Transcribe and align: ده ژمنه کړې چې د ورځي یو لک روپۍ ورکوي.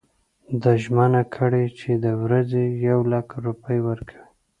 ده 0.61 0.71
ژمنه 0.83 1.21
کړې 1.35 1.65
چې 1.79 1.91
د 2.03 2.05
ورځي 2.23 2.65
یو 2.87 2.99
لک 3.11 3.27
روپۍ 3.45 3.79
ورکوي. 3.87 4.23